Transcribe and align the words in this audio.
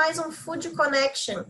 mais 0.00 0.18
um 0.18 0.32
Food 0.32 0.70
Connection, 0.70 1.44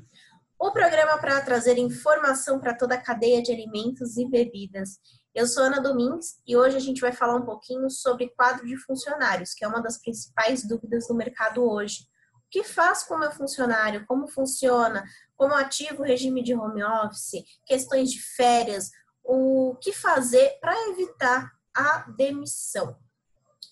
o 0.59 0.73
programa 0.73 1.17
para 1.19 1.41
trazer 1.41 1.79
informação 1.79 2.59
para 2.59 2.75
toda 2.75 2.97
a 2.97 3.01
cadeia 3.01 3.41
de 3.41 3.53
alimentos 3.53 4.17
e 4.17 4.29
bebidas. 4.29 4.99
Eu 5.33 5.47
sou 5.47 5.63
Ana 5.63 5.81
Domingues 5.81 6.43
e 6.45 6.57
hoje 6.57 6.77
a 6.77 6.81
gente 6.81 7.01
vai 7.01 7.13
falar 7.13 7.37
um 7.37 7.45
pouquinho 7.45 7.89
sobre 7.89 8.29
quadro 8.31 8.67
de 8.67 8.77
funcionários, 8.77 9.55
que 9.55 9.65
é 9.65 9.69
uma 9.69 9.81
das 9.81 9.99
principais 9.99 10.67
dúvidas 10.67 11.07
do 11.07 11.15
mercado 11.15 11.63
hoje. 11.63 12.09
O 12.35 12.51
que 12.51 12.65
faz 12.65 13.05
com 13.05 13.15
o 13.15 13.21
meu 13.21 13.31
funcionário? 13.31 14.05
Como 14.05 14.27
funciona? 14.27 15.05
Como 15.37 15.55
ativo 15.55 16.03
o 16.03 16.05
regime 16.05 16.43
de 16.43 16.53
home 16.53 16.83
office? 16.83 17.45
Questões 17.65 18.11
de 18.11 18.21
férias? 18.21 18.91
O 19.23 19.77
que 19.81 19.93
fazer 19.93 20.59
para 20.61 20.75
evitar 20.89 21.53
a 21.73 22.01
demissão? 22.17 22.99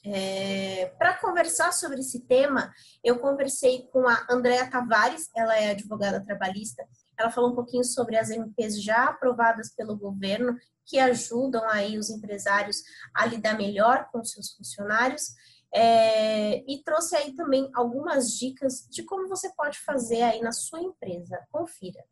É, 0.04 0.86
Para 0.98 1.18
conversar 1.18 1.72
sobre 1.72 2.00
esse 2.00 2.20
tema, 2.20 2.72
eu 3.02 3.18
conversei 3.18 3.88
com 3.92 4.06
a 4.06 4.26
Andréa 4.30 4.70
Tavares, 4.70 5.28
ela 5.34 5.56
é 5.56 5.70
advogada 5.70 6.24
trabalhista. 6.24 6.86
Ela 7.18 7.30
falou 7.30 7.50
um 7.50 7.54
pouquinho 7.54 7.84
sobre 7.84 8.16
as 8.16 8.30
MPs 8.30 8.82
já 8.82 9.06
aprovadas 9.06 9.74
pelo 9.74 9.96
governo, 9.96 10.56
que 10.86 10.98
ajudam 10.98 11.68
aí 11.68 11.98
os 11.98 12.10
empresários 12.10 12.82
a 13.14 13.26
lidar 13.26 13.56
melhor 13.56 14.08
com 14.10 14.24
seus 14.24 14.52
funcionários. 14.52 15.34
É, 15.74 16.64
e 16.66 16.82
trouxe 16.82 17.14
aí 17.14 17.34
também 17.34 17.68
algumas 17.74 18.32
dicas 18.32 18.86
de 18.90 19.02
como 19.02 19.28
você 19.28 19.52
pode 19.54 19.78
fazer 19.80 20.22
aí 20.22 20.40
na 20.40 20.52
sua 20.52 20.80
empresa. 20.80 21.38
Confira. 21.50 22.02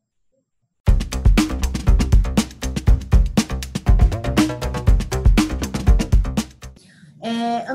É, 7.27 7.67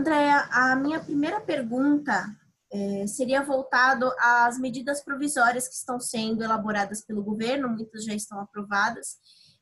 a 0.52 0.76
minha 0.78 1.04
primeira 1.04 1.42
pergunta 1.42 2.26
é, 2.72 3.06
seria 3.06 3.44
voltado 3.44 4.10
às 4.18 4.58
medidas 4.58 5.04
provisórias 5.04 5.68
que 5.68 5.74
estão 5.76 6.00
sendo 6.00 6.42
elaboradas 6.42 7.02
pelo 7.02 7.22
governo, 7.22 7.68
muitas 7.68 8.06
já 8.06 8.14
estão 8.14 8.40
aprovadas. 8.40 9.18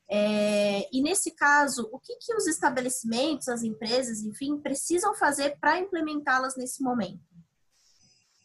É, 0.08 0.88
e 0.92 1.02
nesse 1.02 1.32
caso, 1.32 1.88
o 1.92 1.98
que, 1.98 2.16
que 2.16 2.34
os 2.34 2.46
estabelecimentos, 2.46 3.48
as 3.48 3.62
empresas, 3.62 4.22
enfim, 4.22 4.58
precisam 4.58 5.14
fazer 5.14 5.58
para 5.60 5.80
implementá-las 5.80 6.56
nesse 6.56 6.82
momento? 6.82 7.20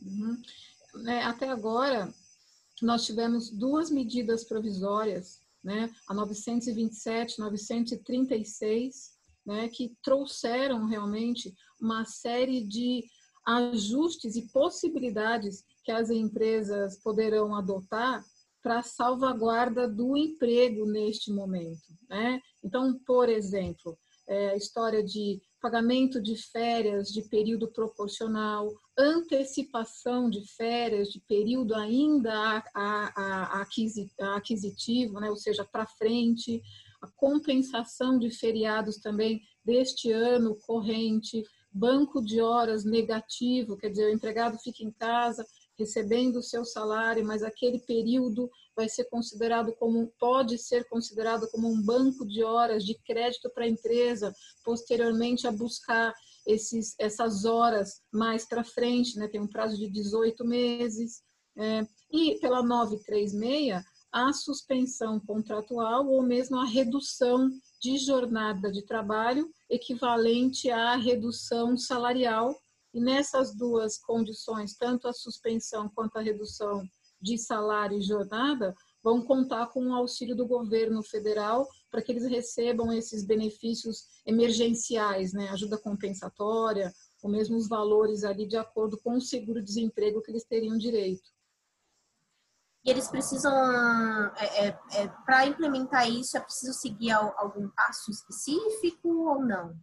Uhum. 0.01 0.41
É, 1.07 1.23
até 1.23 1.49
agora, 1.49 2.11
nós 2.81 3.05
tivemos 3.05 3.51
duas 3.51 3.91
medidas 3.91 4.43
provisórias, 4.43 5.39
né, 5.63 5.91
a 6.07 6.13
927, 6.13 7.39
936, 7.39 9.14
né, 9.45 9.69
que 9.69 9.95
trouxeram 10.03 10.85
realmente 10.85 11.53
uma 11.79 12.05
série 12.05 12.61
de 12.61 13.03
ajustes 13.45 14.35
e 14.35 14.51
possibilidades 14.51 15.63
que 15.83 15.91
as 15.91 16.09
empresas 16.09 16.97
poderão 17.01 17.55
adotar 17.55 18.23
para 18.63 18.81
salvaguarda 18.81 19.87
do 19.87 20.17
emprego 20.17 20.87
neste 20.87 21.31
momento. 21.31 21.93
Né? 22.09 22.41
Então, 22.63 22.99
por 23.05 23.29
exemplo, 23.29 23.95
é, 24.27 24.49
a 24.49 24.55
história 24.55 25.03
de 25.03 25.39
pagamento 25.61 26.19
de 26.21 26.35
férias 26.35 27.09
de 27.09 27.21
período 27.23 27.67
proporcional, 27.71 28.71
antecipação 28.97 30.29
de 30.29 30.43
férias 30.55 31.09
de 31.09 31.19
período 31.21 31.75
ainda 31.75 32.33
a, 32.33 32.63
a, 32.75 33.61
a 33.61 34.35
aquisitivo, 34.35 35.19
né? 35.19 35.29
ou 35.29 35.35
seja, 35.35 35.63
para 35.63 35.85
frente, 35.85 36.61
a 37.05 37.11
compensação 37.15 38.17
de 38.17 38.29
feriados 38.29 38.97
também 38.97 39.41
deste 39.63 40.11
ano 40.11 40.55
corrente, 40.55 41.43
banco 41.71 42.21
de 42.23 42.41
horas 42.41 42.83
negativo, 42.83 43.77
quer 43.77 43.89
dizer, 43.89 44.07
o 44.07 44.13
empregado 44.13 44.57
fica 44.59 44.83
em 44.83 44.91
casa 44.91 45.45
recebendo 45.77 46.37
o 46.37 46.43
seu 46.43 46.63
salário, 46.63 47.25
mas 47.25 47.43
aquele 47.43 47.79
período 47.79 48.49
vai 48.75 48.87
ser 48.87 49.05
considerado 49.05 49.75
como 49.75 50.11
pode 50.19 50.57
ser 50.57 50.87
considerado 50.87 51.49
como 51.51 51.69
um 51.69 51.81
banco 51.81 52.25
de 52.25 52.43
horas 52.43 52.83
de 52.83 52.95
crédito 53.03 53.49
para 53.49 53.65
a 53.65 53.69
empresa, 53.69 54.33
posteriormente 54.63 55.47
a 55.47 55.51
buscar 55.51 56.13
esses, 56.47 56.95
essas 56.99 57.45
horas 57.45 58.01
mais 58.11 58.47
para 58.47 58.63
frente, 58.63 59.17
né? 59.17 59.27
tem 59.27 59.41
um 59.41 59.47
prazo 59.47 59.77
de 59.77 59.89
18 59.89 60.45
meses. 60.45 61.23
É, 61.57 61.87
e 62.11 62.37
pela 62.39 62.61
936, 62.61 63.81
a 64.15 64.31
suspensão 64.31 65.19
contratual 65.19 66.07
ou 66.07 66.23
mesmo 66.23 66.57
a 66.57 66.63
redução 66.63 67.51
de 67.81 67.97
jornada 67.97 68.71
de 68.71 68.81
trabalho 68.81 69.51
equivalente 69.69 70.71
à 70.71 70.95
redução 70.95 71.75
salarial. 71.75 72.57
E 72.93 73.01
nessas 73.01 73.53
duas 73.53 73.97
condições, 73.97 74.73
tanto 74.77 75.09
a 75.09 75.11
suspensão 75.11 75.91
quanto 75.93 76.15
a 76.15 76.21
redução 76.21 76.81
de 77.21 77.37
salário 77.37 77.97
e 77.97 78.01
jornada, 78.01 78.73
vão 79.03 79.21
contar 79.21 79.67
com 79.67 79.85
o 79.85 79.93
auxílio 79.93 80.33
do 80.33 80.47
governo 80.47 81.03
federal 81.03 81.67
para 81.91 82.01
que 82.01 82.13
eles 82.13 82.23
recebam 82.23 82.93
esses 82.93 83.25
benefícios 83.25 84.05
emergenciais, 84.25 85.33
né? 85.33 85.49
ajuda 85.49 85.77
compensatória, 85.77 86.89
ou 87.21 87.29
mesmo 87.29 87.57
os 87.57 87.67
valores 87.67 88.23
ali 88.23 88.47
de 88.47 88.55
acordo 88.55 88.97
com 88.97 89.15
o 89.17 89.21
seguro-desemprego 89.21 90.21
que 90.21 90.31
eles 90.31 90.45
teriam 90.45 90.77
direito 90.77 91.34
e 92.85 92.91
eles 92.91 93.07
precisam, 93.07 93.51
é, 94.37 94.67
é, 94.67 94.79
é 94.93 95.07
para 95.25 95.47
implementar 95.47 96.07
isso, 96.07 96.37
é 96.37 96.39
preciso 96.39 96.71
seguir 96.73 97.11
algum 97.11 97.67
passo 97.69 98.11
específico 98.11 99.09
ou 99.09 99.43
não? 99.43 99.75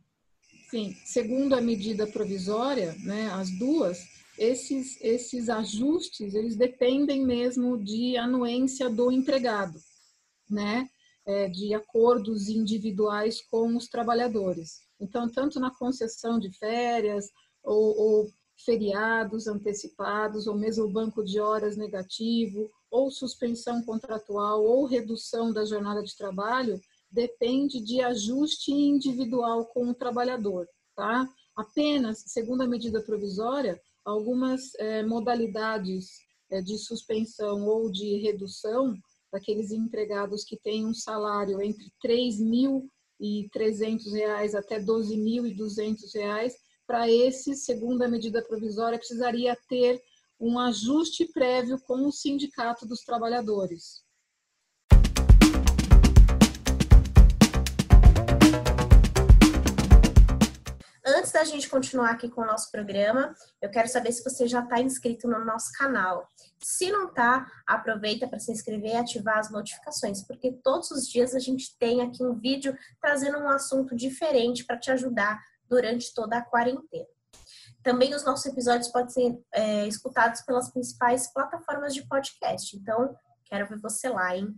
Sim, 0.71 0.95
segundo 1.05 1.55
a 1.55 1.61
medida 1.61 2.07
provisória, 2.07 2.95
né, 3.05 3.29
as 3.33 3.51
duas, 3.59 3.99
esses, 4.39 4.99
esses 5.03 5.49
ajustes, 5.49 6.33
eles 6.33 6.57
dependem 6.57 7.27
mesmo 7.27 7.77
de 7.77 8.17
anuência 8.17 8.89
do 8.89 9.11
empregado, 9.11 9.79
né, 10.49 10.89
é, 11.27 11.49
de 11.49 11.75
acordos 11.75 12.49
individuais 12.49 13.43
com 13.51 13.77
os 13.77 13.89
trabalhadores. 13.89 14.81
Então, 15.01 15.29
tanto 15.29 15.59
na 15.59 15.75
concessão 15.75 16.39
de 16.39 16.57
férias 16.57 17.27
ou, 17.65 17.99
ou 17.99 18.33
feriados 18.65 19.49
antecipados, 19.49 20.47
ou 20.47 20.57
mesmo 20.57 20.85
o 20.85 20.93
banco 20.93 21.25
de 21.25 21.41
horas 21.41 21.77
negativo, 21.77 22.71
ou 22.93 23.11
suspensão 23.11 23.83
contratual, 23.83 24.63
ou 24.63 24.85
redução 24.85 25.51
da 25.51 25.65
jornada 25.65 26.03
de 26.03 26.15
trabalho, 26.15 26.79
depende 27.11 27.81
de 27.81 28.03
ajuste 28.03 28.71
individual 28.71 29.65
com 29.67 29.89
o 29.89 29.95
trabalhador, 29.95 30.69
tá? 30.95 31.27
Apenas, 31.57 32.23
segundo 32.27 32.61
a 32.63 32.69
medida 32.69 33.03
provisória, 33.03 33.81
algumas 34.05 34.75
é, 34.75 35.03
modalidades 35.03 36.11
é, 36.51 36.61
de 36.61 36.77
suspensão 36.77 37.67
ou 37.67 37.91
de 37.91 38.19
redução 38.19 38.95
daqueles 39.33 39.71
empregados 39.71 40.45
que 40.45 40.59
têm 40.59 40.87
um 40.87 40.93
salário 40.93 41.63
entre 41.63 41.91
R$ 42.03 42.31
3.300 43.19 44.55
até 44.55 44.77
R$ 44.77 44.85
12.200 44.85 46.53
para 46.87 47.11
esse, 47.11 47.55
segundo 47.55 48.03
a 48.03 48.09
medida 48.09 48.43
provisória, 48.43 48.99
precisaria 48.99 49.57
ter 49.67 50.03
um 50.43 50.59
ajuste 50.59 51.25
prévio 51.33 51.81
com 51.81 52.05
o 52.05 52.11
Sindicato 52.11 52.85
dos 52.85 53.05
Trabalhadores. 53.05 54.03
Antes 61.07 61.31
da 61.31 61.45
gente 61.45 61.69
continuar 61.69 62.11
aqui 62.11 62.29
com 62.29 62.41
o 62.41 62.47
nosso 62.47 62.73
programa, 62.73 63.33
eu 63.61 63.71
quero 63.71 63.87
saber 63.87 64.11
se 64.11 64.25
você 64.25 64.49
já 64.49 64.65
está 64.65 64.81
inscrito 64.81 65.29
no 65.29 65.45
nosso 65.45 65.71
canal. 65.75 66.29
Se 66.61 66.91
não 66.91 67.07
está, 67.07 67.47
aproveita 67.65 68.27
para 68.27 68.41
se 68.41 68.51
inscrever 68.51 68.95
e 68.95 68.97
ativar 68.97 69.39
as 69.39 69.49
notificações, 69.49 70.27
porque 70.27 70.59
todos 70.65 70.91
os 70.91 71.07
dias 71.07 71.37
a 71.37 71.39
gente 71.39 71.79
tem 71.79 72.03
aqui 72.03 72.25
um 72.25 72.35
vídeo 72.35 72.77
trazendo 73.01 73.39
um 73.39 73.49
assunto 73.49 73.95
diferente 73.95 74.65
para 74.65 74.77
te 74.77 74.91
ajudar 74.91 75.41
durante 75.69 76.13
toda 76.13 76.39
a 76.39 76.43
quarentena. 76.43 77.07
Também 77.83 78.15
os 78.15 78.25
nossos 78.25 78.47
episódios 78.47 78.89
podem 78.89 79.11
ser 79.11 79.39
é, 79.53 79.87
escutados 79.87 80.41
pelas 80.43 80.71
principais 80.71 81.33
plataformas 81.33 81.95
de 81.95 82.07
podcast. 82.07 82.77
Então, 82.77 83.15
quero 83.45 83.67
ver 83.67 83.81
você 83.81 84.09
lá, 84.09 84.37
hein? 84.37 84.55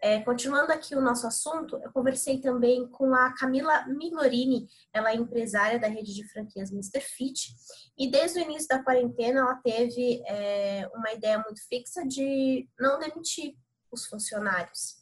É, 0.00 0.20
continuando 0.20 0.72
aqui 0.72 0.96
o 0.96 1.00
nosso 1.00 1.28
assunto, 1.28 1.76
eu 1.76 1.92
conversei 1.92 2.40
também 2.40 2.88
com 2.88 3.14
a 3.14 3.32
Camila 3.34 3.86
Milorini, 3.86 4.66
ela 4.92 5.12
é 5.12 5.14
empresária 5.14 5.78
da 5.78 5.86
rede 5.86 6.12
de 6.12 6.26
franquias 6.28 6.72
Mr. 6.72 7.00
Fit, 7.00 7.54
e 7.96 8.10
desde 8.10 8.40
o 8.40 8.42
início 8.42 8.66
da 8.66 8.82
quarentena 8.82 9.40
ela 9.40 9.54
teve 9.56 10.20
é, 10.26 10.88
uma 10.92 11.12
ideia 11.12 11.38
muito 11.38 11.64
fixa 11.68 12.04
de 12.04 12.68
não 12.80 12.98
demitir 12.98 13.54
os 13.92 14.06
funcionários 14.06 14.96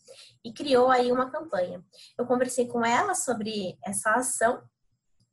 e 0.44 0.52
criou 0.52 0.90
aí 0.90 1.10
uma 1.10 1.30
campanha. 1.30 1.82
Eu 2.18 2.26
conversei 2.26 2.66
com 2.66 2.84
ela 2.84 3.14
sobre 3.14 3.78
essa 3.82 4.12
ação 4.12 4.62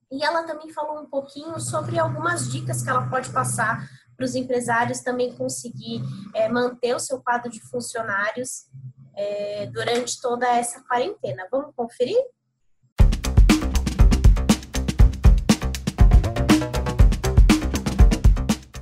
e 0.10 0.24
ela 0.24 0.44
também 0.44 0.72
falou 0.72 1.02
um 1.02 1.06
pouquinho 1.06 1.60
sobre 1.60 2.00
algumas 2.00 2.50
dicas 2.50 2.82
que 2.82 2.90
ela 2.90 3.10
pode 3.10 3.30
passar 3.32 3.88
para 4.16 4.26
os 4.26 4.36
empresários 4.36 5.02
também 5.02 5.36
conseguir 5.36 6.02
é, 6.34 6.48
manter 6.48 6.96
o 6.96 7.00
seu 7.00 7.22
quadro 7.22 7.52
de 7.52 7.60
funcionários 7.70 8.68
é, 9.16 9.68
durante 9.68 10.20
toda 10.22 10.48
essa 10.48 10.82
quarentena. 10.84 11.48
Vamos 11.52 11.76
conferir? 11.76 12.18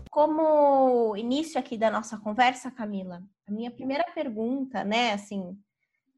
Como 0.10 1.18
início 1.18 1.60
aqui 1.60 1.77
da 1.77 1.89
nossa 1.89 2.18
conversa, 2.18 2.72
Camila, 2.72 3.22
a 3.48 3.51
minha 3.51 3.72
primeira 3.72 4.06
pergunta, 4.13 4.83
né, 4.83 5.12
assim, 5.13 5.57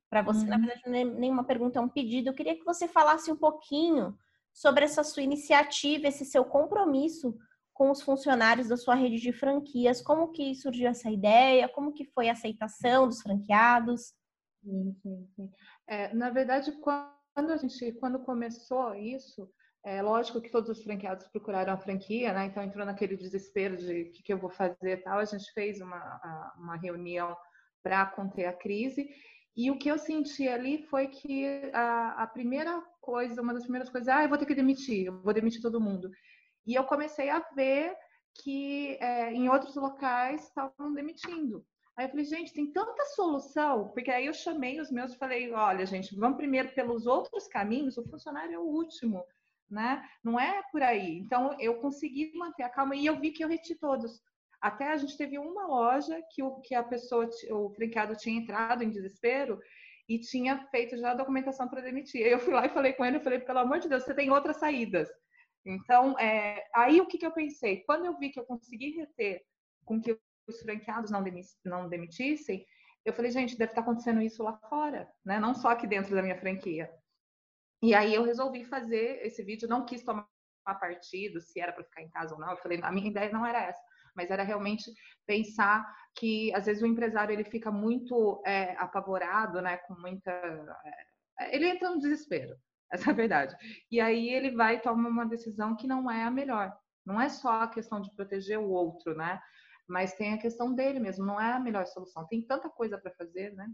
para 0.10 0.22
você, 0.22 0.42
uhum. 0.42 0.50
na 0.50 0.58
verdade, 0.58 0.82
não 0.86 0.96
é 0.96 1.04
nenhuma 1.04 1.44
pergunta, 1.44 1.80
é 1.80 1.82
um 1.82 1.90
pedido. 1.90 2.30
Eu 2.30 2.34
queria 2.34 2.56
que 2.56 2.64
você 2.64 2.88
falasse 2.88 3.32
um 3.32 3.36
pouquinho 3.36 4.16
sobre 4.58 4.86
essa 4.86 5.04
sua 5.04 5.22
iniciativa, 5.22 6.08
esse 6.08 6.26
seu 6.26 6.44
compromisso 6.44 7.38
com 7.72 7.92
os 7.92 8.02
funcionários 8.02 8.68
da 8.68 8.76
sua 8.76 8.96
rede 8.96 9.18
de 9.18 9.32
franquias. 9.32 10.02
Como 10.02 10.32
que 10.32 10.56
surgiu 10.56 10.90
essa 10.90 11.12
ideia? 11.12 11.70
Como 11.70 11.94
que 11.94 12.06
foi 12.06 12.28
a 12.28 12.32
aceitação 12.32 13.08
dos 13.08 13.22
franqueados? 13.22 14.16
É, 15.88 16.12
na 16.16 16.32
verdade, 16.32 16.72
quando 16.82 17.52
a 17.52 17.58
gente, 17.58 17.92
quando 18.00 18.18
começou 18.26 18.96
isso, 18.96 19.48
é 19.86 20.02
lógico 20.02 20.42
que 20.42 20.50
todos 20.50 20.72
os 20.72 20.84
franqueados 20.84 21.28
procuraram 21.28 21.74
a 21.74 21.78
franquia, 21.78 22.34
né? 22.34 22.48
Então 22.48 22.64
entrou 22.64 22.84
naquele 22.84 23.16
desespero 23.16 23.78
de 23.78 24.02
o 24.02 24.12
que, 24.12 24.24
que 24.24 24.34
eu 24.34 24.40
vou 24.40 24.50
fazer 24.50 25.04
tal. 25.04 25.20
A 25.20 25.26
gente 25.26 25.54
fez 25.54 25.80
uma, 25.80 26.54
uma 26.58 26.78
reunião 26.78 27.38
para 27.84 28.08
conter 28.08 28.48
a 28.48 28.54
crise. 28.54 29.08
E 29.58 29.72
o 29.72 29.78
que 29.80 29.90
eu 29.90 29.98
senti 29.98 30.48
ali 30.48 30.84
foi 30.84 31.08
que 31.08 31.72
a, 31.74 32.24
a, 32.24 32.28
primeira 32.28 32.80
coisa, 33.02 33.42
uma 33.42 33.56
das 33.56 33.64
primeiras 33.64 33.90
coisas, 33.90 34.08
ah, 34.08 34.22
eu 34.22 34.30
vou 34.30 34.38
ter 34.38 34.46
que 34.46 34.54
demitir, 34.54 35.08
eu 35.08 35.20
vou 35.24 35.34
demitir 35.34 35.64
todo 35.64 35.82
mundo. 35.82 36.12
E 36.64 36.76
eu 36.76 36.84
comecei 36.84 37.32
a 37.32 37.40
ver 37.56 37.96
que 38.36 38.98
é, 39.02 39.34
em 39.34 39.50
outros 39.50 39.76
locais 39.76 40.44
estavam 40.44 40.94
demitindo. 40.94 41.66
Aí 41.96 42.06
eu 42.06 42.10
falei, 42.10 42.26
gente, 42.26 42.54
tem 42.54 42.72
tanta 42.72 43.04
solução, 43.16 43.88
porque 43.96 44.12
aí 44.12 44.28
eu 44.28 44.34
chamei 44.34 44.80
os 44.80 44.92
meus 44.92 45.14
e 45.14 45.18
falei, 45.18 45.52
olha, 45.52 45.88
gente, 45.88 46.16
vamos 46.16 46.38
primeiro 46.38 46.72
pelos 46.76 47.08
outros 47.08 47.48
caminhos, 47.48 47.98
o 47.98 48.08
funcionário 48.08 48.54
é 48.54 48.60
o 48.60 48.62
último, 48.62 49.26
né? 49.68 50.08
Não 50.24 50.40
é 50.40 50.62
por 50.72 50.84
aí. 50.84 51.18
Então 51.18 51.60
eu 51.60 51.80
consegui 51.80 52.32
manter 52.36 52.62
a 52.62 52.70
calma 52.70 52.96
e 52.96 53.08
eu 53.08 53.20
vi 53.20 53.32
que 53.32 53.44
eu 53.44 53.48
reti 53.48 53.74
todos. 53.74 54.22
Até 54.62 54.92
a 54.92 54.98
gente 54.98 55.18
teve 55.18 55.38
uma 55.38 55.68
loja 55.68 56.22
que 56.32 56.42
o 56.42 56.60
que 56.62 56.74
a 56.74 56.84
pessoa, 56.84 57.30
o 57.52 57.70
franqueado 57.70 58.16
tinha 58.16 58.40
entrado 58.40 58.84
em 58.84 58.90
desespero 58.90 59.60
e 60.10 60.20
tinha 60.20 60.66
feito 60.70 60.98
já 60.98 61.12
a 61.12 61.16
documentação 61.16 61.68
para 61.68 61.82
demitir. 61.82 62.22
Eu 62.22 62.40
fui 62.40 62.54
lá 62.54 62.66
e 62.66 62.70
falei 62.70 62.94
com 62.94 63.06
ele, 63.06 63.18
eu 63.18 63.22
falei, 63.22 63.40
pelo 63.40 63.60
amor 63.60 63.80
de 63.80 63.90
Deus, 63.90 64.04
você 64.04 64.14
tem 64.14 64.32
outras 64.32 64.58
saídas. 64.58 65.10
Então, 65.66 66.18
é, 66.18 66.66
aí 66.74 67.02
o 67.02 67.06
que, 67.06 67.18
que 67.18 67.26
eu 67.26 67.32
pensei? 67.32 67.84
Quando 67.84 68.06
eu 68.06 68.18
vi 68.18 68.30
que 68.30 68.40
eu 68.40 68.46
consegui 68.46 68.92
reter 68.92 69.44
com 69.86 70.02
que 70.02 70.18
os 70.48 70.62
franqueados 70.62 71.12
não, 71.12 71.24
não 71.66 71.90
demitissem, 71.90 72.66
eu 73.04 73.14
falei, 73.14 73.32
gente, 73.32 73.58
deve 73.58 73.72
estar 73.72 73.82
acontecendo 73.82 74.22
isso 74.22 74.44
lá 74.44 74.58
fora, 74.70 75.10
né? 75.26 75.40
Não 75.40 75.54
só 75.54 75.70
aqui 75.70 75.86
dentro 75.86 76.16
da 76.16 76.22
minha 76.22 76.40
franquia. 76.40 76.92
E 77.82 77.94
aí 77.94 78.14
eu 78.14 78.24
resolvi 78.24 78.64
fazer 78.64 79.26
esse 79.26 79.44
vídeo, 79.44 79.68
não 79.68 79.86
quis 79.86 80.04
tomar 80.04 80.28
partido, 80.66 81.40
se 81.40 81.60
era 81.60 81.72
para 81.72 81.84
ficar 81.84 82.02
em 82.02 82.10
casa 82.10 82.34
ou 82.34 82.40
não. 82.40 82.52
Eu 82.52 82.58
falei, 82.58 82.80
a 82.82 82.92
minha 82.92 83.10
ideia 83.10 83.32
não 83.32 83.46
era 83.46 83.62
essa, 83.64 83.82
mas 84.18 84.32
era 84.32 84.44
realmente 84.44 84.92
pensar 85.26 85.86
que 86.16 86.54
às 86.56 86.66
vezes 86.66 86.82
o 86.82 86.88
empresário 86.88 87.32
ele 87.32 87.44
fica 87.44 87.72
muito 87.72 88.42
é, 88.46 88.76
apavorado, 88.78 89.62
né? 89.62 89.78
Com 89.78 89.94
muita, 89.94 90.32
é, 91.40 91.56
ele 91.56 91.70
entra 91.70 91.92
no 91.92 92.00
desespero. 92.00 92.58
Essa 92.92 93.10
é 93.10 93.14
a 93.14 93.16
verdade. 93.16 93.56
E 93.92 94.02
aí 94.02 94.30
ele 94.30 94.52
vai 94.52 94.82
tomar 94.82 95.10
uma 95.10 95.26
decisão 95.26 95.76
que 95.76 95.86
não 95.86 96.10
é 96.10 96.24
a 96.24 96.32
melhor. 96.32 96.76
Não 97.06 97.22
é 97.22 97.30
só 97.30 97.62
a 97.62 97.68
questão 97.68 98.02
de 98.02 98.14
proteger 98.16 98.60
o 98.60 98.70
outro, 98.70 99.16
né? 99.16 99.40
Mas 99.88 100.14
tem 100.14 100.34
a 100.34 100.38
questão 100.38 100.74
dele 100.74 101.00
mesmo, 101.00 101.26
não 101.26 101.40
é 101.40 101.54
a 101.54 101.60
melhor 101.60 101.86
solução. 101.86 102.28
Tem 102.28 102.42
tanta 102.42 102.70
coisa 102.70 102.98
para 102.98 103.14
fazer, 103.14 103.54
né? 103.54 103.70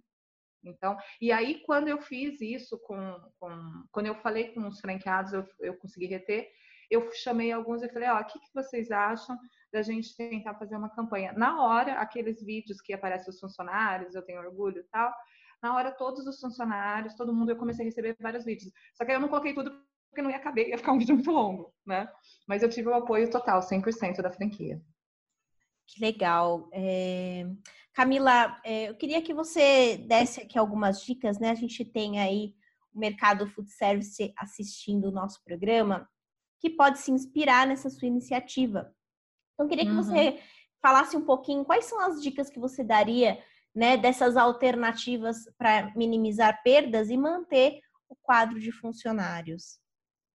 Então, 0.63 0.97
e 1.21 1.31
aí 1.31 1.61
quando 1.65 1.87
eu 1.87 2.01
fiz 2.01 2.39
isso 2.41 2.79
com, 2.79 3.19
com 3.39 3.83
quando 3.91 4.07
eu 4.07 4.15
falei 4.15 4.53
com 4.53 4.67
os 4.67 4.79
franqueados, 4.79 5.33
eu, 5.33 5.45
eu 5.59 5.77
consegui 5.77 6.05
reter, 6.05 6.49
eu 6.89 7.11
chamei 7.13 7.51
alguns 7.51 7.81
e 7.81 7.89
falei, 7.89 8.09
ó, 8.09 8.19
o 8.19 8.25
que, 8.25 8.39
que 8.39 8.53
vocês 8.53 8.91
acham 8.91 9.37
da 9.73 9.81
gente 9.81 10.15
tentar 10.15 10.53
fazer 10.53 10.75
uma 10.77 10.89
campanha? 10.89 11.33
Na 11.33 11.61
hora, 11.61 11.95
aqueles 11.95 12.41
vídeos 12.41 12.79
que 12.79 12.93
aparecem 12.93 13.29
os 13.29 13.39
funcionários, 13.39 14.15
eu 14.15 14.21
tenho 14.21 14.39
orgulho 14.39 14.79
e 14.79 14.83
tal, 14.83 15.11
na 15.61 15.75
hora 15.75 15.91
todos 15.91 16.25
os 16.27 16.39
funcionários, 16.39 17.15
todo 17.15 17.33
mundo, 17.33 17.49
eu 17.49 17.57
comecei 17.57 17.83
a 17.83 17.87
receber 17.87 18.15
vários 18.19 18.45
vídeos. 18.45 18.71
Só 18.93 19.03
que 19.03 19.11
eu 19.11 19.19
não 19.19 19.27
coloquei 19.27 19.53
tudo 19.53 19.71
porque 20.09 20.21
não 20.21 20.29
ia 20.29 20.39
caber, 20.39 20.69
ia 20.69 20.77
ficar 20.77 20.91
um 20.93 20.99
vídeo 20.99 21.15
muito 21.15 21.31
longo, 21.31 21.73
né? 21.85 22.07
Mas 22.47 22.61
eu 22.61 22.69
tive 22.69 22.87
o 22.87 22.93
apoio 22.93 23.29
total, 23.31 23.61
100% 23.61 24.21
da 24.21 24.31
franquia. 24.31 24.79
Que 25.87 25.99
legal. 25.99 26.69
É... 26.71 27.45
Camila, 27.93 28.59
é, 28.63 28.89
eu 28.89 28.95
queria 28.95 29.21
que 29.21 29.33
você 29.33 29.97
desse 29.97 30.41
aqui 30.41 30.57
algumas 30.57 31.01
dicas, 31.01 31.39
né? 31.39 31.49
A 31.49 31.55
gente 31.55 31.83
tem 31.83 32.19
aí 32.19 32.53
o 32.93 32.99
mercado 32.99 33.47
food 33.47 33.71
service 33.71 34.33
assistindo 34.37 35.09
o 35.09 35.11
nosso 35.11 35.43
programa, 35.43 36.07
que 36.59 36.69
pode 36.69 36.99
se 36.99 37.11
inspirar 37.11 37.65
nessa 37.65 37.89
sua 37.89 38.07
iniciativa. 38.07 38.93
Então, 39.53 39.65
eu 39.65 39.69
queria 39.69 39.85
que 39.85 39.91
uhum. 39.91 40.01
você 40.01 40.39
falasse 40.81 41.15
um 41.15 41.25
pouquinho 41.25 41.63
quais 41.63 41.85
são 41.85 41.99
as 41.99 42.21
dicas 42.21 42.49
que 42.49 42.59
você 42.59 42.83
daria 42.83 43.41
né, 43.73 43.97
dessas 43.97 44.37
alternativas 44.37 45.37
para 45.57 45.91
minimizar 45.95 46.61
perdas 46.63 47.09
e 47.09 47.17
manter 47.17 47.79
o 48.07 48.15
quadro 48.15 48.59
de 48.59 48.71
funcionários? 48.71 49.79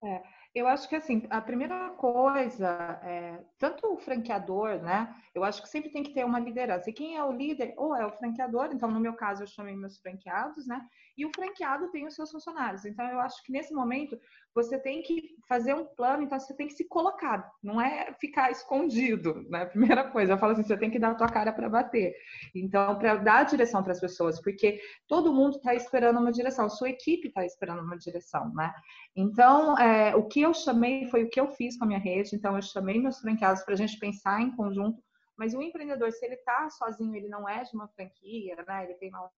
É, 0.03 0.21
eu 0.55 0.67
acho 0.67 0.89
que 0.89 0.95
assim, 0.95 1.25
a 1.29 1.39
primeira 1.39 1.89
coisa, 1.91 2.99
é, 3.03 3.39
tanto 3.57 3.93
o 3.93 3.97
franqueador, 3.97 4.81
né? 4.81 5.13
Eu 5.33 5.43
acho 5.43 5.61
que 5.61 5.69
sempre 5.69 5.91
tem 5.91 6.03
que 6.03 6.13
ter 6.13 6.25
uma 6.25 6.39
liderança. 6.39 6.89
E 6.89 6.93
quem 6.93 7.15
é 7.15 7.23
o 7.23 7.31
líder? 7.31 7.73
Ou 7.77 7.95
é 7.95 8.05
o 8.05 8.11
franqueador, 8.11 8.69
então 8.73 8.89
no 8.89 8.99
meu 8.99 9.13
caso 9.13 9.43
eu 9.43 9.47
chamei 9.47 9.75
meus 9.75 9.99
franqueados, 9.99 10.65
né? 10.67 10.81
E 11.17 11.25
o 11.25 11.31
franqueado 11.35 11.91
tem 11.91 12.07
os 12.07 12.15
seus 12.15 12.31
funcionários. 12.31 12.85
Então 12.85 13.07
eu 13.09 13.19
acho 13.19 13.43
que 13.43 13.51
nesse 13.51 13.73
momento 13.73 14.19
você 14.53 14.79
tem 14.79 15.01
que 15.01 15.35
fazer 15.47 15.73
um 15.73 15.85
plano, 15.85 16.23
então 16.23 16.39
você 16.39 16.53
tem 16.55 16.67
que 16.67 16.73
se 16.73 16.87
colocar, 16.87 17.49
não 17.63 17.79
é 17.81 18.13
ficar 18.19 18.51
escondido, 18.51 19.45
né? 19.49 19.65
Primeira 19.99 20.09
coisa, 20.09 20.33
eu 20.33 20.37
falo 20.37 20.53
assim, 20.53 20.63
você 20.63 20.77
tem 20.77 20.89
que 20.89 20.99
dar 20.99 21.11
a 21.11 21.15
tua 21.15 21.27
cara 21.27 21.53
para 21.53 21.69
bater. 21.69 22.13
Então, 22.53 22.97
para 22.97 23.15
dar 23.15 23.43
direção 23.43 23.83
para 23.83 23.91
as 23.91 23.99
pessoas, 23.99 24.41
porque 24.41 24.79
todo 25.07 25.33
mundo 25.33 25.57
está 25.57 25.73
esperando 25.73 26.19
uma 26.19 26.31
direção, 26.31 26.69
sua 26.69 26.89
equipe 26.89 27.27
está 27.27 27.45
esperando 27.45 27.81
uma 27.81 27.97
direção, 27.97 28.53
né? 28.53 28.73
Então, 29.15 29.77
é, 29.77 30.15
o 30.15 30.27
que 30.27 30.41
eu 30.41 30.53
chamei 30.53 31.05
foi 31.07 31.23
o 31.23 31.29
que 31.29 31.39
eu 31.39 31.47
fiz 31.49 31.77
com 31.77 31.85
a 31.85 31.87
minha 31.87 31.99
rede, 31.99 32.35
então 32.35 32.55
eu 32.55 32.61
chamei 32.61 32.99
meus 32.99 33.19
franqueados 33.19 33.63
para 33.63 33.73
a 33.73 33.77
gente 33.77 33.97
pensar 33.97 34.41
em 34.41 34.55
conjunto, 34.55 35.01
mas 35.37 35.53
o 35.53 35.61
empreendedor, 35.61 36.11
se 36.11 36.25
ele 36.25 36.35
está 36.35 36.69
sozinho, 36.69 37.15
ele 37.15 37.29
não 37.29 37.47
é 37.47 37.63
de 37.63 37.73
uma 37.73 37.87
franquia, 37.87 38.55
né? 38.67 38.83
Ele 38.83 38.95
tem 38.95 39.09
uma 39.09 39.29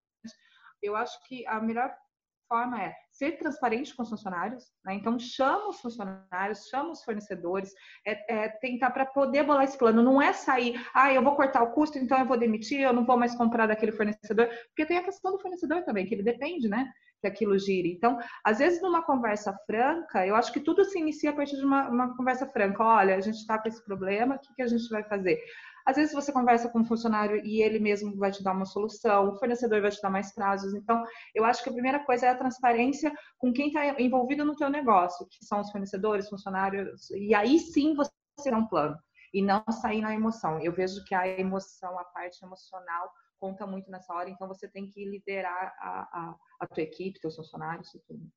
eu 0.82 0.96
acho 0.96 1.24
que 1.28 1.46
a 1.46 1.60
melhor 1.60 1.96
forma 2.52 2.84
é 2.84 2.94
ser 3.10 3.38
transparente 3.38 3.96
com 3.96 4.04
os 4.04 4.10
funcionários, 4.10 4.66
né? 4.84 4.96
então 4.96 5.18
chama 5.18 5.70
os 5.70 5.80
funcionários, 5.80 6.68
chama 6.68 6.92
os 6.92 7.02
fornecedores, 7.02 7.72
é, 8.06 8.44
é 8.44 8.50
tentar 8.50 8.92
para 8.92 9.06
poder 9.06 9.44
bolar 9.44 9.64
esse 9.64 9.78
plano, 9.78 10.04
não 10.04 10.22
é 10.22 10.34
sair, 10.34 10.76
ah, 10.94 11.14
eu 11.14 11.24
vou 11.24 11.34
cortar 11.34 11.64
o 11.64 11.72
custo, 11.72 11.98
então 11.98 12.20
eu 12.20 12.26
vou 12.26 12.38
demitir, 12.38 12.82
eu 12.82 12.92
não 12.92 13.06
vou 13.06 13.18
mais 13.18 13.34
comprar 13.36 13.68
daquele 13.68 13.94
fornecedor, 13.94 14.50
porque 14.68 14.86
tem 14.86 14.98
a 14.98 15.04
questão 15.04 15.32
do 15.32 15.40
fornecedor 15.40 15.82
também, 15.84 16.06
que 16.06 16.14
ele 16.14 16.24
depende, 16.24 16.68
né, 16.68 16.92
que 17.22 17.28
aquilo 17.28 17.58
gire. 17.58 17.94
Então, 17.94 18.20
às 18.44 18.58
vezes 18.58 18.82
numa 18.82 19.02
conversa 19.02 19.58
franca, 19.66 20.28
eu 20.28 20.36
acho 20.36 20.52
que 20.52 20.60
tudo 20.60 20.84
se 20.84 21.00
inicia 21.00 21.30
a 21.30 21.34
partir 21.34 21.56
de 21.56 21.64
uma, 21.64 21.88
uma 21.88 22.18
conversa 22.18 22.46
franca, 22.48 22.84
olha, 22.84 23.16
a 23.16 23.22
gente 23.22 23.38
está 23.38 23.58
com 23.58 23.70
esse 23.70 23.84
problema, 23.86 24.36
o 24.36 24.40
que, 24.40 24.54
que 24.56 24.62
a 24.62 24.68
gente 24.68 24.90
vai 24.90 25.04
fazer? 25.04 25.40
Às 25.86 25.96
vezes 25.96 26.14
você 26.14 26.32
conversa 26.32 26.70
com 26.70 26.80
um 26.80 26.86
funcionário 26.86 27.44
e 27.46 27.62
ele 27.62 27.80
mesmo 27.80 28.16
vai 28.18 28.32
te 28.32 28.44
dar 28.44 28.54
uma 28.54 28.66
solução, 28.66 29.30
o 29.30 29.38
fornecedor 29.38 29.82
vai 29.82 29.92
te 29.92 30.02
dar 30.02 30.10
mais 30.10 30.34
prazos. 30.34 30.74
Então, 30.74 31.04
eu 31.34 31.46
acho 31.46 31.64
que 31.64 31.70
a 31.70 31.74
primeira 31.74 32.04
coisa 32.06 32.28
é 32.28 32.30
a 32.30 32.38
transparência 32.38 33.12
com 33.38 33.52
quem 33.52 33.68
está 33.68 34.00
envolvido 34.02 34.46
no 34.46 34.56
teu 34.56 34.70
negócio, 34.70 35.28
que 35.30 35.46
são 35.46 35.62
os 35.62 35.72
fornecedores, 35.72 36.30
funcionários, 36.30 37.10
e 37.12 37.34
aí 37.34 37.60
sim 37.60 37.96
você 37.96 38.12
terá 38.44 38.58
um 38.58 38.68
plano 38.68 38.98
e 39.34 39.42
não 39.42 39.64
sair 39.70 40.02
na 40.02 40.14
emoção. 40.14 40.60
Eu 40.60 40.74
vejo 40.74 41.04
que 41.06 41.16
a 41.16 41.28
emoção, 41.28 41.98
a 41.98 42.04
parte 42.04 42.44
emocional 42.44 43.10
conta 43.40 43.66
muito 43.66 43.90
nessa 43.90 44.14
hora, 44.14 44.30
então 44.30 44.48
você 44.48 44.68
tem 44.68 44.88
que 44.88 45.04
liderar 45.04 45.74
a, 45.80 46.02
a, 46.02 46.36
a 46.60 46.68
tua 46.68 46.84
equipe, 46.84 47.20
teus 47.20 47.36
funcionários 47.36 47.90
tudo. 48.08 48.30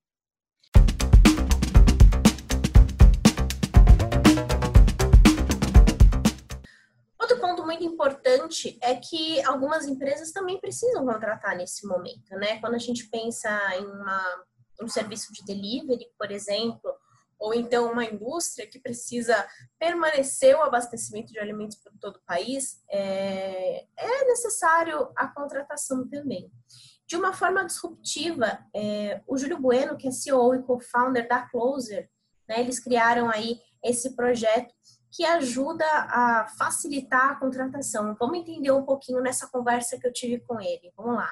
Muito 7.64 7.85
importante 7.85 8.78
é 8.83 8.94
que 8.94 9.42
algumas 9.44 9.87
empresas 9.87 10.33
também 10.33 10.61
precisam 10.61 11.04
contratar 11.04 11.56
nesse 11.56 11.87
momento, 11.87 12.30
né? 12.37 12.61
Quando 12.61 12.75
a 12.75 12.78
gente 12.78 13.09
pensa 13.09 13.50
em 13.76 13.85
uma, 13.85 14.44
um 14.83 14.88
serviço 14.88 15.33
de 15.33 15.44
delivery, 15.44 16.06
por 16.18 16.30
exemplo, 16.30 16.94
ou 17.38 17.52
então 17.52 17.92
uma 17.92 18.04
indústria 18.04 18.66
que 18.66 18.78
precisa 18.78 19.47
permanecer 19.78 20.56
o 20.56 20.62
abastecimento 20.62 21.33
de 21.33 21.38
alimentos 21.38 21.76
por 21.76 21.92
todo 22.00 22.16
o 22.16 22.25
país, 22.25 22.83
é, 22.90 23.87
é 23.97 24.25
necessário 24.26 25.11
a 25.16 25.28
contratação 25.28 26.09
também. 26.09 26.50
De 27.06 27.16
uma 27.16 27.35
forma 27.35 27.64
disruptiva, 27.64 28.64
é, 28.75 29.21
o 29.26 29.37
Júlio 29.37 29.61
Bueno, 29.61 29.97
que 29.97 30.09
é 30.09 30.11
CEO 30.11 30.54
e 30.54 30.62
co-founder 30.62 31.28
da 31.28 31.42
Closer, 31.42 32.09
né, 32.49 32.61
eles 32.61 32.80
criaram 32.80 33.28
aí 33.28 33.61
esse 33.83 34.16
projeto 34.16 34.73
que 35.14 35.25
ajuda 35.25 35.85
a 35.87 36.49
facilitar 36.59 37.30
a 37.30 37.35
contratação. 37.37 38.16
Vamos 38.18 38.37
entender 38.37 38.73
um 38.73 38.83
pouquinho 38.83 39.23
nessa 39.23 39.47
conversa 39.47 39.97
que 39.97 40.04
eu 40.04 40.12
tive 40.12 40.40
com 40.40 40.61
ele. 40.61 40.92
Vamos 40.97 41.14
lá. 41.14 41.30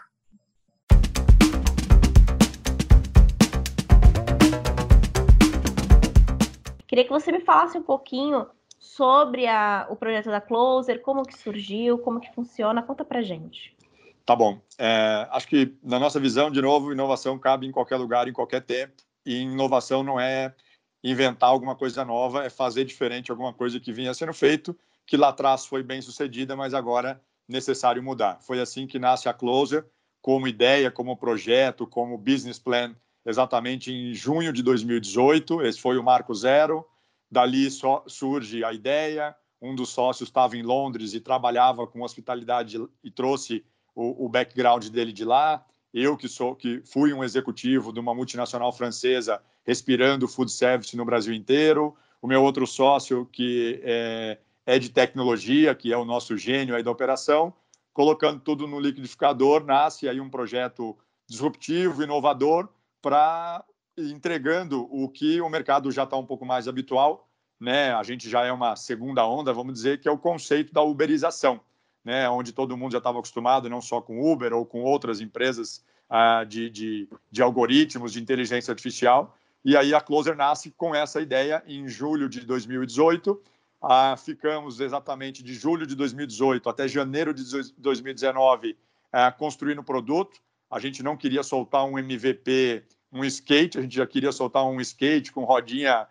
Queria 6.87 7.05
que 7.05 7.11
você 7.11 7.33
me 7.33 7.41
falasse 7.41 7.77
um 7.77 7.83
pouquinho 7.83 8.47
sobre 8.79 9.49
a, 9.49 9.89
o 9.91 9.97
projeto 9.97 10.27
da 10.27 10.41
Closer, 10.41 11.03
como 11.03 11.25
que 11.25 11.37
surgiu, 11.37 11.99
como 11.99 12.21
que 12.21 12.33
funciona, 12.33 12.83
conta 12.85 13.05
pra 13.05 13.21
gente. 13.21 13.77
Tá 14.25 14.37
bom. 14.37 14.61
É, 14.79 15.27
acho 15.33 15.49
que 15.49 15.77
na 15.83 15.99
nossa 15.99 16.21
visão, 16.21 16.53
de 16.53 16.62
novo, 16.62 16.93
inovação 16.93 17.37
cabe 17.37 17.67
em 17.67 17.73
qualquer 17.73 17.97
lugar, 17.97 18.29
em 18.29 18.33
qualquer 18.33 18.61
tempo, 18.61 19.03
e 19.27 19.41
inovação 19.41 20.05
não 20.05 20.21
é 20.21 20.55
inventar 21.03 21.51
alguma 21.51 21.75
coisa 21.75 22.05
nova, 22.05 22.45
é 22.45 22.51
fazer 22.51 22.85
diferente 22.85 23.31
alguma 23.31 23.53
coisa 23.53 23.81
que 23.81 23.93
vinha 23.93 24.15
sendo 24.15 24.33
feito, 24.33 24.77
que 25.07 25.17
lá 25.17 25.29
atrás 25.29 25.67
foi 25.67 25.83
bem 25.83 26.01
sucedida, 26.01 26.55
mas 26.55 26.75
agora 26.75 27.21
necessário 27.49 28.03
mudar. 28.03 28.39
Foi 28.41 28.61
assim 28.61 28.87
que 28.87 28.99
nasce 28.99 29.29
a 29.29 29.35
Closer, 29.35 29.85
como 30.21 30.47
ideia, 30.47 30.91
como 30.91 31.17
projeto, 31.17 31.87
como 31.87 32.17
business 32.17 32.59
plan, 32.59 32.95
exatamente 33.27 33.93
em 33.93 34.15
junho 34.15 34.53
de 34.53 34.63
2018. 34.63 35.63
Esse 35.63 35.81
foi 35.81 35.99
o 35.99 36.03
marco 36.03 36.33
zero. 36.35 36.87
Dali 37.31 37.69
surge 38.07 38.65
a 38.65 38.73
ideia. 38.73 39.35
Um 39.61 39.75
dos 39.75 39.91
sócios 39.91 40.29
estava 40.29 40.57
em 40.57 40.63
Londres 40.63 41.15
e 41.15 41.21
trabalhava 41.21 41.87
com 41.87 42.03
hospitalidade 42.03 42.79
e 43.03 43.11
trouxe 43.11 43.65
o, 43.95 44.27
o 44.27 44.29
background 44.29 44.89
dele 44.89 45.13
de 45.13 45.25
lá. 45.25 45.65
Eu 45.93 46.17
que 46.17 46.29
sou 46.29 46.55
que 46.55 46.81
fui 46.85 47.13
um 47.13 47.23
executivo 47.23 47.93
de 47.93 48.01
uma 48.01 48.15
multinacional 48.15 48.73
francesa 48.73 49.43
respirando 49.65 50.27
food 50.27 50.51
service 50.51 50.97
no 50.97 51.05
Brasil 51.05 51.35
inteiro. 51.35 51.95
O 52.21 52.27
meu 52.27 52.43
outro 52.43 52.67
sócio 52.67 53.27
que 53.27 53.81
é, 53.83 54.39
é 54.65 54.79
de 54.79 54.89
tecnologia, 54.89 55.75
que 55.75 55.93
é 55.93 55.97
o 55.97 56.05
nosso 56.05 56.37
gênio 56.37 56.75
aí 56.75 56.83
da 56.83 56.91
operação, 56.91 57.53
colocando 57.93 58.41
tudo 58.41 58.67
no 58.67 58.81
liquidificador, 58.81 59.65
nasce 59.65 60.09
aí 60.09 60.21
um 60.21 60.31
projeto 60.31 60.97
disruptivo, 61.29 62.03
inovador, 62.03 62.69
para 63.01 63.65
entregando 63.97 64.89
o 64.91 65.09
que 65.09 65.41
o 65.41 65.49
mercado 65.49 65.91
já 65.91 66.05
está 66.05 66.17
um 66.17 66.25
pouco 66.25 66.47
mais 66.47 66.67
habitual, 66.67 67.29
né? 67.61 67.93
A 67.93 68.03
gente 68.03 68.29
já 68.29 68.45
é 68.45 68.53
uma 68.53 68.77
segunda 68.77 69.27
onda, 69.27 69.53
vamos 69.53 69.75
dizer, 69.75 70.01
que 70.01 70.09
é 70.09 70.11
o 70.11 70.19
conceito 70.19 70.73
da 70.73 70.83
uberização, 70.83 71.61
né? 72.05 72.29
Onde 72.29 72.53
todo 72.53 72.77
mundo 72.77 72.93
já 72.93 72.99
estava 72.99 73.19
acostumado, 73.19 73.69
não 73.69 73.81
só 73.81 74.01
com 74.01 74.33
Uber 74.33 74.53
ou 74.53 74.67
com 74.67 74.83
outras 74.83 75.21
empresas 75.21 75.85
ah, 76.09 76.45
de, 76.45 76.69
de, 76.71 77.09
de 77.31 77.43
algoritmos 77.43 78.13
de 78.13 78.21
inteligência 78.21 78.73
artificial. 78.73 79.37
E 79.65 79.77
aí 79.77 79.95
a 79.95 80.01
Closer 80.01 80.37
nasce 80.37 80.71
com 80.73 80.95
essa 80.95 81.21
ideia 81.21 81.63
em 81.67 81.89
julho 81.89 82.29
de 82.29 82.41
2018 82.41 83.41
ah, 83.83 84.17
ficamos 84.17 84.79
exatamente 84.79 85.43
de 85.43 85.55
julho 85.55 85.85
de 85.85 85.97
2018 85.97 86.69
até 86.69 86.87
janeiro 86.87 87.35
de 87.35 87.43
2019 87.77 88.79
ah, 89.13 89.33
construindo 89.33 89.81
o 89.81 89.85
produto. 89.85 90.41
A 90.71 90.79
gente 90.79 91.03
não 91.03 91.17
queria 91.17 91.43
soltar 91.43 91.85
um 91.85 91.99
MVP, 91.99 92.85
um 93.13 93.25
skate, 93.25 93.79
a 93.79 93.83
gente 93.83 93.97
já 93.97 94.07
queria 94.07 94.31
soltar 94.31 94.65
um 94.65 94.81
skate 94.81 95.33
com 95.33 95.45
rodinha 95.45 96.07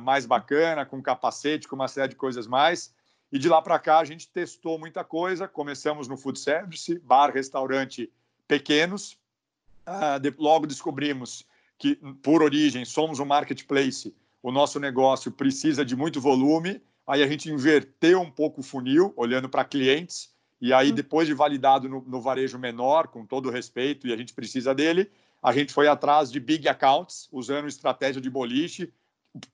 mais 0.00 0.24
bacana, 0.24 0.86
com 0.86 1.02
capacete, 1.02 1.68
com 1.68 1.76
uma 1.76 1.88
série 1.88 2.08
de 2.08 2.16
coisas 2.16 2.46
mais. 2.46 2.94
E 3.30 3.38
de 3.38 3.48
lá 3.48 3.60
para 3.60 3.78
cá 3.78 3.98
a 3.98 4.04
gente 4.04 4.28
testou 4.28 4.78
muita 4.78 5.04
coisa. 5.04 5.46
Começamos 5.46 6.08
no 6.08 6.16
food 6.16 6.38
service, 6.38 6.98
bar, 7.00 7.32
restaurante 7.32 8.10
pequenos. 8.46 9.18
Ah, 9.84 10.18
de, 10.18 10.34
logo 10.38 10.66
descobrimos 10.66 11.46
que, 11.76 11.96
por 12.22 12.42
origem, 12.42 12.84
somos 12.84 13.18
um 13.18 13.24
marketplace. 13.24 14.14
O 14.42 14.50
nosso 14.50 14.80
negócio 14.80 15.30
precisa 15.30 15.84
de 15.84 15.94
muito 15.94 16.20
volume 16.20 16.80
aí 17.08 17.22
a 17.22 17.26
gente 17.26 17.50
inverteu 17.50 18.20
um 18.20 18.30
pouco 18.30 18.60
o 18.60 18.62
funil, 18.62 19.14
olhando 19.16 19.48
para 19.48 19.64
clientes, 19.64 20.30
e 20.60 20.74
aí, 20.74 20.92
hum. 20.92 20.94
depois 20.94 21.26
de 21.26 21.32
validado 21.32 21.88
no, 21.88 22.04
no, 22.06 22.20
varejo 22.20 22.58
menor, 22.58 23.08
com 23.08 23.24
todo 23.24 23.48
o 23.48 23.50
respeito, 23.50 24.06
e 24.06 24.12
a 24.12 24.16
gente 24.16 24.34
precisa 24.34 24.74
dele, 24.74 25.10
a 25.42 25.52
gente 25.52 25.72
foi 25.72 25.88
atrás 25.88 26.30
de 26.30 26.38
big 26.38 26.68
accounts, 26.68 27.28
usando 27.32 27.66
estratégia 27.66 28.20
de 28.20 28.28
boliche, 28.28 28.92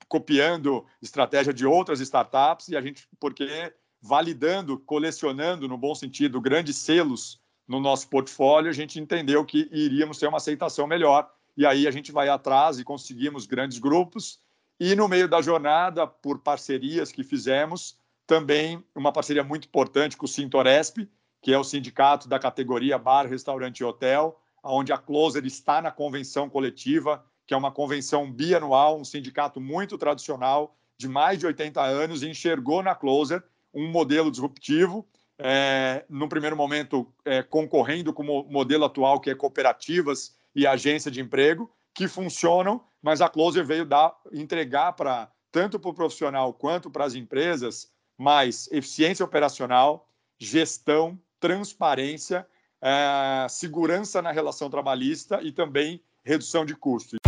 copiando 0.07 0.85
estratégia 1.01 1.53
de 1.53 1.65
outras 1.65 1.99
startups, 1.99 2.67
e 2.69 2.75
a 2.75 2.81
gente, 2.81 3.07
porque 3.19 3.73
validando, 4.01 4.77
colecionando, 4.79 5.67
no 5.67 5.77
bom 5.77 5.95
sentido, 5.95 6.39
grandes 6.39 6.77
selos 6.77 7.41
no 7.67 7.79
nosso 7.79 8.07
portfólio, 8.09 8.69
a 8.69 8.73
gente 8.73 8.99
entendeu 8.99 9.43
que 9.43 9.67
iríamos 9.71 10.19
ter 10.19 10.27
uma 10.27 10.37
aceitação 10.37 10.85
melhor. 10.85 11.29
E 11.57 11.65
aí 11.65 11.87
a 11.87 11.91
gente 11.91 12.11
vai 12.11 12.29
atrás 12.29 12.77
e 12.77 12.83
conseguimos 12.83 13.45
grandes 13.47 13.79
grupos 13.79 14.39
e 14.79 14.93
no 14.93 15.07
meio 15.07 15.27
da 15.27 15.41
jornada, 15.41 16.05
por 16.05 16.39
parcerias 16.39 17.11
que 17.11 17.23
fizemos, 17.23 17.97
também 18.27 18.83
uma 18.93 19.11
parceria 19.11 19.43
muito 19.43 19.67
importante 19.67 20.17
com 20.17 20.25
o 20.25 20.29
Sintoresp, 20.29 21.09
que 21.41 21.53
é 21.53 21.57
o 21.57 21.63
sindicato 21.63 22.27
da 22.27 22.37
categoria 22.37 22.97
bar, 22.97 23.25
restaurante 23.25 23.79
e 23.79 23.83
hotel, 23.85 24.37
onde 24.61 24.91
a 24.91 24.97
Closer 24.97 25.45
está 25.45 25.81
na 25.81 25.91
convenção 25.91 26.49
coletiva, 26.49 27.23
que 27.45 27.53
é 27.53 27.57
uma 27.57 27.71
convenção 27.71 28.31
bianual, 28.31 28.99
um 28.99 29.05
sindicato 29.05 29.61
muito 29.61 29.97
tradicional, 29.97 30.75
de 30.97 31.07
mais 31.07 31.39
de 31.39 31.45
80 31.45 31.81
anos, 31.81 32.23
e 32.23 32.29
enxergou 32.29 32.81
na 32.81 32.95
Closer 32.95 33.43
um 33.73 33.89
modelo 33.89 34.31
disruptivo, 34.31 35.05
é, 35.37 36.05
no 36.09 36.29
primeiro 36.29 36.55
momento 36.55 37.13
é, 37.25 37.43
concorrendo 37.43 38.13
com 38.13 38.23
o 38.23 38.49
modelo 38.49 38.85
atual, 38.85 39.19
que 39.19 39.29
é 39.29 39.35
cooperativas 39.35 40.35
e 40.55 40.65
agência 40.65 41.11
de 41.11 41.19
emprego, 41.19 41.69
que 41.93 42.07
funcionam, 42.07 42.81
mas 43.01 43.21
a 43.21 43.29
Closer 43.29 43.65
veio 43.65 43.85
dar, 43.85 44.15
entregar 44.31 44.93
para 44.93 45.29
tanto 45.51 45.79
para 45.79 45.89
o 45.89 45.93
profissional 45.93 46.53
quanto 46.53 46.89
para 46.89 47.05
as 47.05 47.15
empresas 47.15 47.89
mais 48.17 48.69
eficiência 48.71 49.23
operacional, 49.23 50.09
gestão, 50.37 51.19
transparência, 51.39 52.47
é, 52.81 53.47
segurança 53.49 54.21
na 54.21 54.31
relação 54.31 54.69
trabalhista 54.69 55.41
e 55.41 55.51
também 55.51 56.01
redução 56.23 56.65
de 56.65 56.75
custos. 56.75 57.19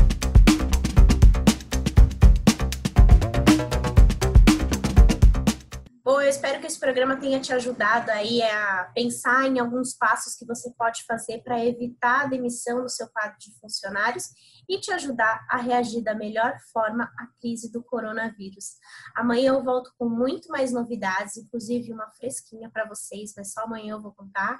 Eu 6.27 6.31
espero 6.31 6.59
que 6.59 6.67
esse 6.67 6.77
programa 6.77 7.15
tenha 7.15 7.39
te 7.39 7.53
ajudado 7.53 8.11
aí 8.11 8.41
a 8.43 8.91
pensar 8.93 9.47
em 9.47 9.59
alguns 9.59 9.93
passos 9.93 10.35
que 10.35 10.45
você 10.45 10.69
pode 10.77 11.05
fazer 11.05 11.41
para 11.41 11.65
evitar 11.65 12.25
a 12.25 12.27
demissão 12.27 12.81
do 12.81 12.89
seu 12.89 13.07
quadro 13.07 13.37
de 13.39 13.57
funcionários 13.61 14.25
e 14.67 14.77
te 14.77 14.91
ajudar 14.91 15.47
a 15.49 15.55
reagir 15.55 16.03
da 16.03 16.13
melhor 16.13 16.57
forma 16.73 17.05
à 17.17 17.27
crise 17.39 17.71
do 17.71 17.81
coronavírus. 17.81 18.75
Amanhã 19.15 19.53
eu 19.53 19.63
volto 19.63 19.93
com 19.97 20.09
muito 20.09 20.49
mais 20.49 20.73
novidades, 20.73 21.37
inclusive 21.37 21.93
uma 21.93 22.11
fresquinha 22.11 22.69
para 22.69 22.85
vocês, 22.85 23.33
mas 23.37 23.53
só 23.53 23.61
amanhã 23.61 23.93
eu 23.93 24.01
vou 24.01 24.11
contar. 24.11 24.59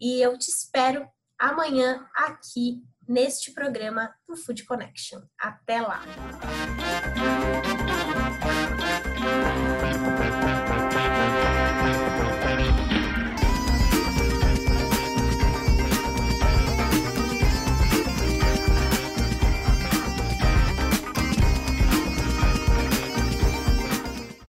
E 0.00 0.18
eu 0.22 0.38
te 0.38 0.48
espero 0.48 1.06
amanhã 1.38 2.08
aqui 2.14 2.82
neste 3.06 3.52
programa 3.52 4.14
do 4.26 4.34
Food 4.34 4.64
Connection. 4.64 5.20
Até 5.38 5.82
lá! 5.82 6.00